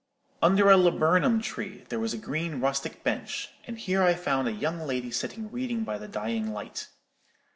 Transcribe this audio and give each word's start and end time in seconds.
Under 0.41 0.71
a 0.71 0.77
laburnum 0.77 1.41
tree 1.43 1.85
there 1.89 1.99
was 1.99 2.11
a 2.11 2.17
green 2.17 2.59
rustic 2.59 3.03
bench; 3.03 3.49
and 3.67 3.77
here 3.77 4.01
I 4.01 4.15
found 4.15 4.47
a 4.47 4.51
young 4.51 4.79
lady 4.79 5.11
sitting 5.11 5.51
reading 5.51 5.83
by 5.83 5.99
the 5.99 6.07
dying 6.07 6.51
light. 6.51 6.87